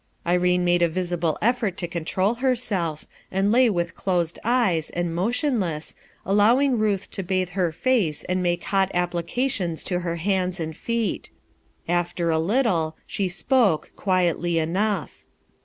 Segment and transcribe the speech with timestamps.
[0.25, 5.93] Irene made a visible effort to control herself, and lay with closed eyes, and motionless,
[6.25, 10.59] allow ing Ruth to bathe her face and make hot ap plications to her hands
[10.59, 11.29] and feet.
[11.87, 15.23] After a little, she spoke, quietly enough.